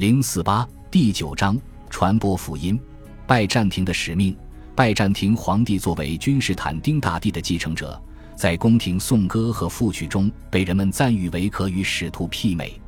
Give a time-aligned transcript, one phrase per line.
[0.00, 2.80] 零四八第九章传播福音。
[3.26, 4.34] 拜占庭的使命。
[4.74, 8.00] 拜占庭皇帝作为君士坦丁大帝的继承者，
[8.34, 12.80] 在宫廷颂歌和赋曲中被人们赞誉为可与使徒媲美。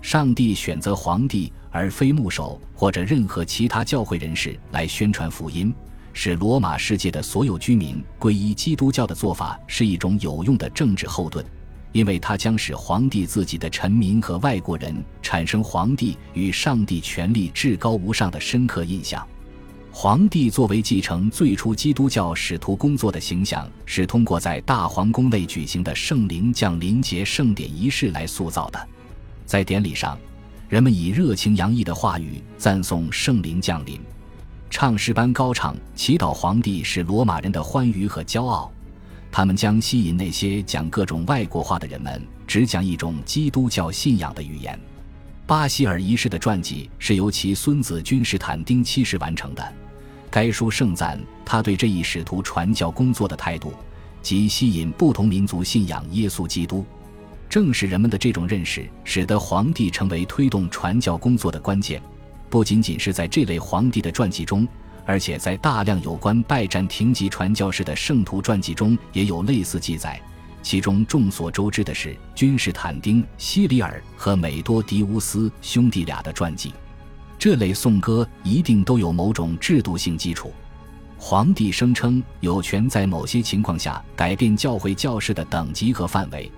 [0.00, 5.70] 上帝选择皇帝而非牧首或者任何其他教会人士来宣传福音，
[6.14, 11.44] 使罗马世界的所有居民皈依基督教的做法是一种有用的政治后盾。
[11.94, 14.92] 因为它将使皇帝自己的臣民和外国人
[15.22, 19.24] 产生皇帝与上帝权力至高无上的深刻印象。
[19.92, 28.88] 皇帝作为继承最初基督教使徒工作的形象，是通过在大皇宫内举行的圣灵降临节圣典仪式来塑造的。
[29.46, 30.18] 在典礼上，
[30.68, 34.00] 人们以热情洋溢的话语赞颂圣灵降临，
[34.68, 38.72] 唱诗班高唱祈祷皇帝是罗马人的欢愉和骄傲。
[39.36, 44.78] 他们将吸引那些讲各种外国话的人们，只讲一种基督教信仰的语言。
[45.44, 49.72] 巴希尔一世的传记是由其孙子君士坦丁七世完成的。
[50.30, 53.74] 该书盛赞他对这一使徒传教工作的态度，
[54.22, 56.86] 及吸引不同民族信仰耶稣基督。
[57.48, 62.00] 正是人们的这种认识，使得皇帝成为推动传教工作的关键。
[62.48, 64.64] 不仅仅是在这类皇帝的传记中。
[65.06, 70.20] 而且在大量有关拜占庭籍传教士的圣徒传记中也有类似记载，
[70.62, 76.72] 其中众所周知的是君士坦丁、希里尔和美多迪乌斯兄弟俩的传记。
[77.38, 80.52] 这类颂歌一定都有某种制度性基础。
[81.18, 86.50] 皇帝声称有权在某些情况下改变教会教士的等级和范围，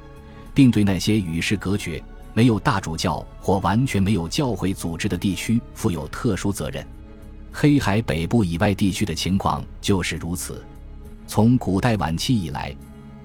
[0.54, 2.02] 并对那些与世隔绝、
[2.32, 6.86] 没有大主教或完全没有教会组织的地区负有特殊责任。
[7.58, 10.62] 黑海北部以外地区的情况就是如此。
[11.26, 12.76] 从古代晚期以来，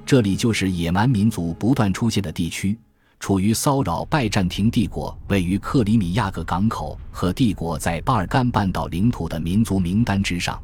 [0.06, 2.80] 这里就是野蛮民族不断出现的地区，
[3.20, 10.58] 处于骚扰拜占庭帝国位于克里米亚各港口和帝国在巴尔干半岛领土的民族名单之上。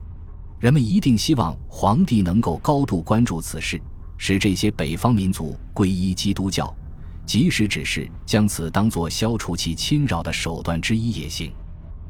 [0.61, 3.77] 人们一定希望皇帝能够高度关注此事，
[4.17, 6.73] 使这些北方民族皈依基督教，
[7.25, 11.51] 即使只是将此当作消除其侵扰的手段之一也行。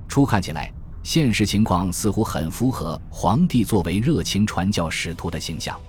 [0.08, 0.72] 初看起来。
[1.08, 5.80] 现实情况似乎很符合皇帝作为热情传教使徒的形象。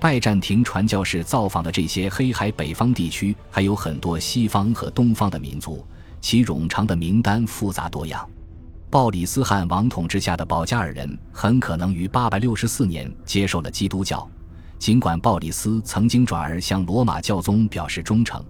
[0.00, 5.86] 拜占庭传教士造访的这些黑海北方地区，还有很多西方和东方的民族，
[6.18, 8.26] 其冗长的名单复杂多样。
[8.88, 14.26] 鲍里斯汉王统治下的保加尔人很可能于864年接受了基督教，
[14.78, 18.42] 尽管鲍里斯曾经转而向罗马教宗表示忠诚，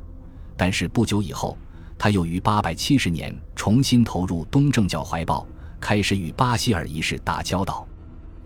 [0.56, 1.58] 但是不久以后，
[1.98, 5.44] 他又于870年重新投入东正教怀抱。
[5.84, 7.86] 开始与巴希尔一世打交道，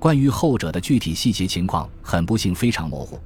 [0.00, 3.16] 关于后者的具体细节情况，很不幸非常模糊，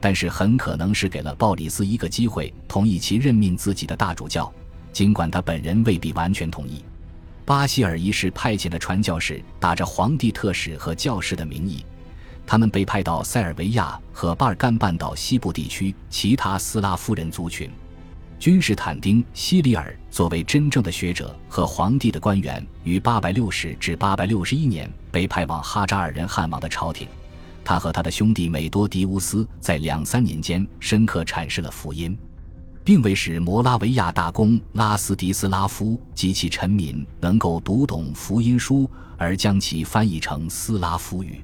[0.00, 4.50] 但是很可能是给了鲍里斯一个机会，同意其任命自己的大主教，
[4.94, 6.82] 尽管他本人未必完全同意。
[7.44, 11.84] 巴希尔一世派遣的传教士打着皇帝特使和教士的名义，
[12.46, 17.70] 他们被派到塞尔维亚和巴尔干半岛西部地区其他斯拉夫人族群。
[18.40, 27.06] 君士坦丁·希里尔作为真正的学者和皇帝的官员，于860至861年被派往哈扎尔人汉王的朝廷。
[27.62, 32.16] 他和他的兄弟美多迪乌斯在两三年间深刻阐释了福音，
[32.82, 41.42] 并为使摩拉维亚大公拉斯迪斯拉夫及其臣民能够读懂福音书而将其翻译成斯拉夫语。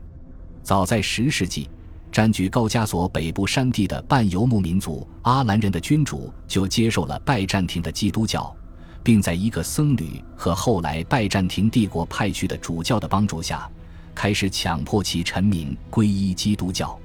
[0.62, 1.68] 早在十世纪。
[2.12, 8.54] 占据高加索北部山地的半游牧民族阿兰人的君主就接受了拜占庭的基督教，
[9.02, 13.68] 并在一个僧侣和后来拜占庭帝国派去的主教的帮助下，
[14.14, 16.98] 开始强迫其臣民皈依基督教。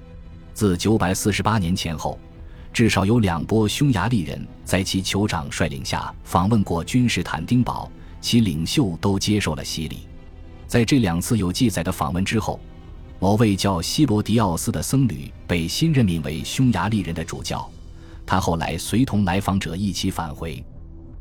[0.54, 2.18] 自948年前后，
[2.72, 7.92] 至少有两波匈牙利人在其酋长率领下访问过君士坦丁堡，
[8.22, 10.08] 其领袖都接受了洗礼。
[10.68, 12.58] 在这两次有记载的访问之后。
[13.22, 17.70] 某位叫希罗迪奥斯的僧侣被新任命为匈牙利人的主教，
[18.26, 20.66] 他后来随同来访者一起返回。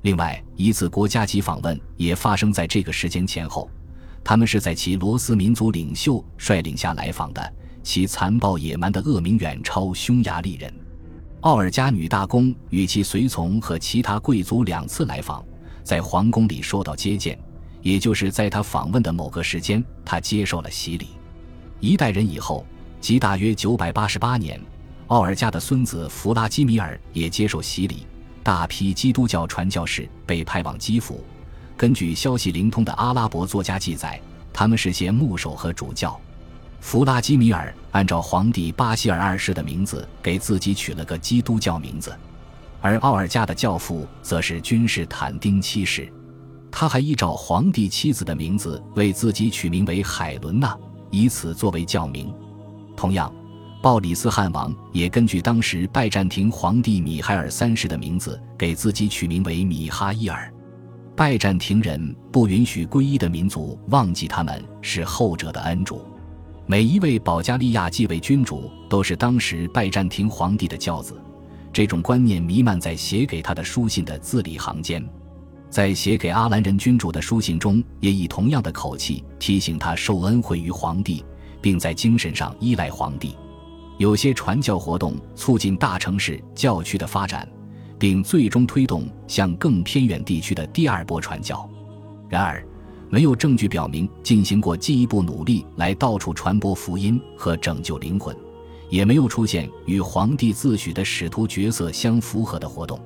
[0.00, 3.70] 另外一次国家级访问也发生在这个时间前后，
[4.25, 10.73] 他们是在其罗斯民族领袖率领下来访的，其残暴野蛮的恶名远超匈牙利人。
[11.43, 15.44] 奥尔加女大公与其随从和其他贵族两次来访，
[15.85, 17.38] 在皇宫里受到接见，
[17.82, 21.08] 也就是在他访问的某个时间，他接受了洗礼。
[21.81, 22.65] 一代人以后，
[23.00, 24.61] 即大约九百八十八年，
[25.06, 28.06] 奥尔加的孙子弗拉基米尔也接受洗礼。
[28.43, 31.25] 大批基督教传教士被派往基辅。
[31.77, 34.21] 根据消息灵通的阿拉伯作家记载，
[34.53, 36.19] 他们是些牧首和主教。
[36.81, 42.15] 弗拉基米尔按照皇帝巴西尔二世的名字给自己取了个基督教名字，
[42.81, 46.11] 而奥尔加的教父则是君士坦丁七世。
[46.71, 50.77] 他还依照皇帝妻子的名字为自己取名为海伦娜，
[51.10, 52.32] 以此作为教名。
[52.96, 53.32] 同样，
[53.82, 60.52] 鲍里斯汉王也根据当时拜占庭皇帝米海尔三世的名字，给自己取名为米哈伊尔。
[61.16, 66.02] 拜占庭人不允许皈依的民族忘记他们是后者的恩主。
[66.66, 71.20] 每一位保加利亚继位君主都是当时拜占庭皇帝的教子，
[71.72, 75.04] 这种观念弥漫在写给他的书信的字里行间。
[75.70, 81.25] 在写给阿兰人君主的书信中，也以同样的口气提醒他受恩惠于皇帝，
[81.61, 83.37] 并在精神上依赖皇帝。
[83.96, 87.49] 有些传教活动促进大城市教区的发展，
[87.99, 91.69] 并最终推动向更偏远地区的第二波传教。
[92.28, 92.67] 然而，
[93.08, 98.37] 没有证据表明进行过进一步努力来到处传播福音和拯救灵魂，
[98.88, 102.99] 也没有出现与皇帝自诩的使徒角色相符合的活动。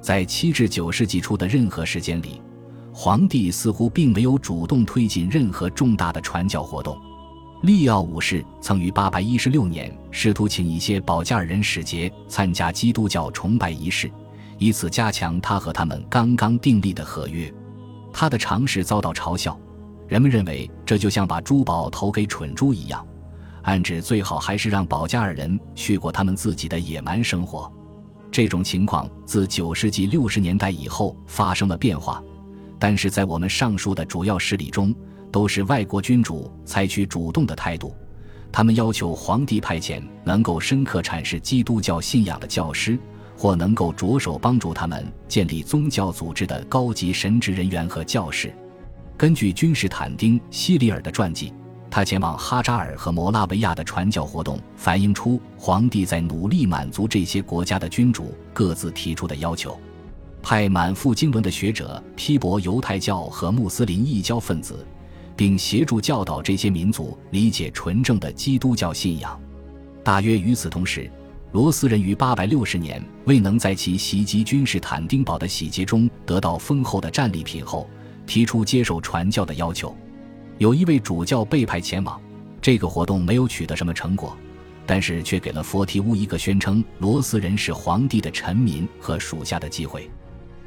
[0.00, 2.40] 在七至九世纪初的任何时间里，
[2.92, 6.98] 皇帝似乎并没有主动推进任何重大的传教活动。
[7.62, 14.10] 利奥五世曾于八百一十六年试图请一些保加尔人使节参加基督教崇拜仪式，
[14.56, 17.52] 以此加强他和他们刚刚订立的合约。
[18.12, 19.58] 他的尝试遭到嘲笑，
[20.08, 23.06] 人们认为这就像把珠宝投给蠢猪一样，
[23.62, 27.70] 暗指最好还是让保加尔人去过他们自己的野蛮生活。
[28.30, 32.22] 这种情况自九世纪六十年代以后发生了变化，
[32.78, 34.94] 但是在我们上述的主要事例中，
[35.32, 37.94] 都是外国君主采取主动的态度。
[38.52, 42.98] 他们要求皇帝派遣能够深刻阐释基督教信仰的教师，
[43.36, 48.52] 或能够着手帮助他们建立宗教组织的高级神职人员和教士。
[49.16, 51.52] 根据君士坦丁·希里尔的传记。
[51.90, 59.76] 他前往哈扎尔和摩拉维亚的传教活动，反映出皇帝在努力满足这些国家的君主各自提出的要求，
[60.40, 64.86] 派满腹经纶的学者批驳犹太教和穆斯林异教分子，
[65.34, 69.38] 并协助教导这些民族理解纯正的基督教信仰。
[70.04, 71.10] 大约与此同时，
[71.50, 77.90] 罗斯人于860年未能在其袭击君士坦丁堡的洗劫中得到丰厚的战利品后，
[78.26, 79.92] 提出接受传教的要求。
[80.60, 82.20] 有一位主教被派前往，
[82.60, 84.36] 这个活动没有取得什么成果，
[84.84, 90.10] 但是却给了佛提乌一个宣称罗斯人是皇帝的臣民和属下的机会。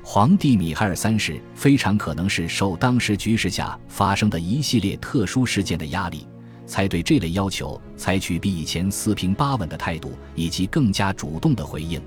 [0.01, 6.25] 皇帝米海尔三世非常可能是受当时局势下发生的一系列特殊事件的压力，
[6.66, 12.01] 才对这类要求采取比以前四平八稳的态度，以及更加主动的回应。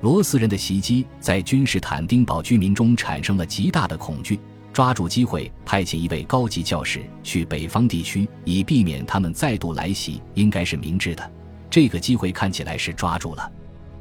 [0.00, 4.40] 罗斯人的袭击在君士坦丁堡居民中产生了极大的恐惧。
[4.72, 11.30] 抓住机会，派遣一位高级教士去北方地区，以避免他们再度来袭，应该是明智的。
[11.68, 13.52] 这个机会看起来是抓住了。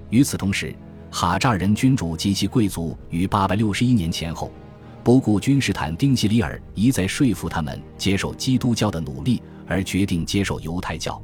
[0.10, 0.74] 与此同时，
[1.12, 4.52] 哈扎尔人君主及其贵族于861年前后，
[5.04, 11.22] 不顾君士坦丁希里尔一再说服他们接受基督教的努力，而决定接受犹太教。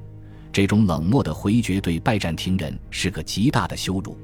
[0.51, 4.17] 这种冷漠的回绝对拜占庭人是个极大的羞辱。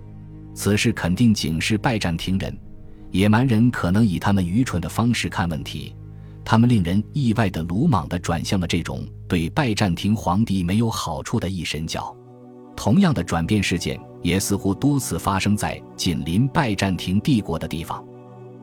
[0.54, 2.58] 此事肯定警示拜占庭人。
[3.14, 5.96] 野蛮人可能以他们愚蠢的方式看问题，
[6.44, 12.14] 他们令人意外的鲁莽地转向了这种对拜占庭皇帝没有好处的一神教。
[12.76, 18.04] 同样的转变事件也似乎多次发生在紧邻拜占庭帝国的地方。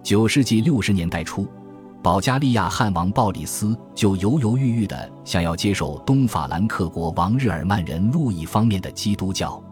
[0.03, 1.47] 九世纪六十年代初，
[2.03, 9.63] 保加利亚汉王鲍里斯就犹犹豫豫地想要接受东法兰克国王日耳曼人路易方面的基督教。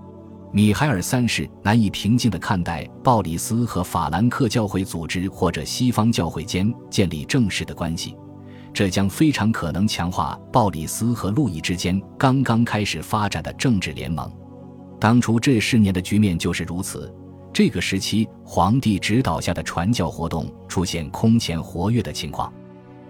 [0.50, 8.17] 米海尔三世难以平静地看待鲍里斯和法兰克教会组织或者西方教会间建立正式的关系，
[8.73, 14.31] 这将非常可能强化鲍里斯和路易之间刚刚开始发展的政治联盟。
[14.99, 17.14] 当初这十年的局面就是如此。
[17.52, 22.52] 这个时期，皇帝指导下的传教活动出现空前活跃的情况。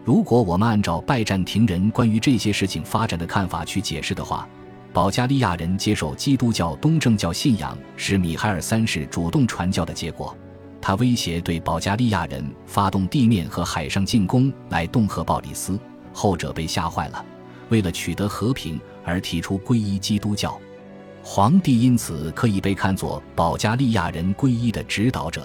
[0.05, 4.49] 如果我们按照拜占庭人关于这些事情发展的看法去解释的话，
[4.93, 10.37] 保加利亚人接受基督教东正教信仰是米海尔三世主动传教的结果。
[10.81, 15.79] 他威胁对保加利亚人发动地面和海上进攻来恫吓鲍里斯，
[16.13, 17.25] 后者被吓坏了，
[17.69, 20.59] 为了取得和平而提出皈依基督教。
[21.23, 25.45] 皇帝因此可以被看作保加利亚人皈依的指导者。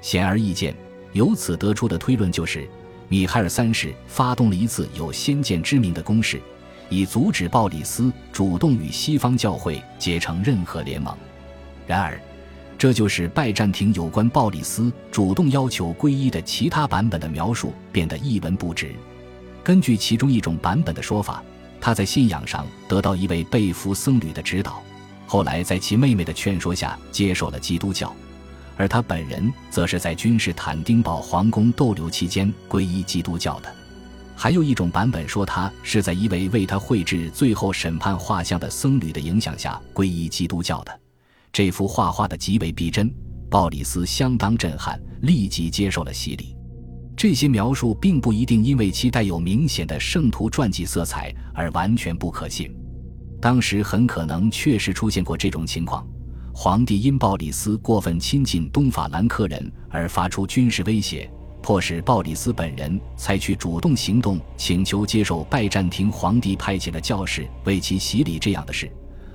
[0.00, 0.74] 显而易见，
[1.12, 2.66] 由此得出的推论就是，
[3.08, 6.40] 米海尔三世发动了一次有先见之明的攻势。
[6.92, 11.16] 以阻止鲍里斯主动与西方教会结成任何联盟。
[11.86, 12.20] 然而，
[12.76, 18.94] 这就是拜占庭有关鲍里斯主动要求皈依的其他版本的描述变得一文不值。
[19.64, 21.42] 根据其中一种版本的说法，
[21.80, 24.82] 他在信仰上得到一位被俘僧侣的指导，
[25.26, 28.14] 后来在其妹妹的劝说下接受了基督教，
[28.76, 33.72] 而他本人则是在君士坦丁堡皇宫逗留期间皈依基督教的。
[34.34, 41.00] 还有一种版本说，他是在一位为他绘制《最后审判》画像的僧侣的影响下皈依基督教的。
[41.52, 43.14] 这幅画画的极为逼真，
[43.50, 46.56] 鲍里斯相当震撼，立即接受了洗礼。
[47.14, 52.74] 这些描述并不一定因为其带有明显的圣徒传记色彩而完全不可信。
[53.40, 56.06] 当时很可能确实出现过这种情况：
[56.54, 61.30] 皇帝因鲍里斯过分亲近东法兰克人而发出军事威胁，
[61.62, 68.90] 迫使鲍里斯本人采取主动行动，请求接受拜占庭皇帝派遣的教士为其洗礼这样的事。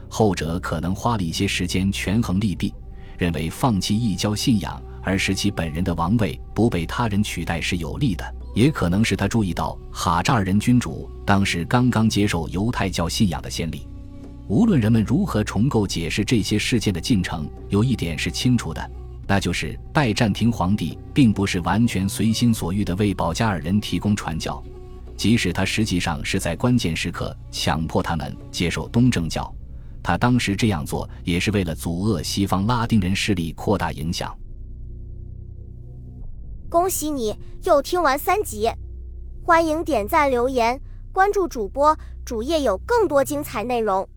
[0.10, 2.74] 后者可能花了一些时间权衡利弊，
[3.17, 4.79] 认为放弃异教信仰。
[5.03, 13.88] 而使其本人的王位不被他人取代是有利的，也可能是他注意到哈扎尔人君主当时刚刚接受犹太教信仰的先例。
[14.50, 18.91] 无论人们如何重构解释这些事件的进程，有一点是清楚的，
[19.27, 24.63] 那就是拜占庭皇帝并不是完全随心所欲地为保加尔人提供传教，
[25.17, 29.53] 即使他实际上是在关键时刻强迫他们接受东正教，
[30.01, 34.34] 他当时这样做也是为了阻遏西方拉丁人势力扩大影响。
[36.69, 38.69] 恭喜你又听完三集，
[39.43, 40.79] 欢迎点赞、留言、
[41.12, 44.07] 关注主播，主页有更多精彩内容。